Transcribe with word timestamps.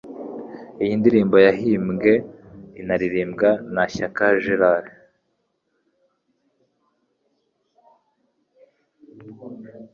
iyi 0.83 0.93
ndirimbo 1.01 1.35
yahimbwe 1.45 2.11
inaririmbwa 2.79 3.49
na 3.73 3.83
Shyaka 3.93 4.27
Gerard. 4.43 4.85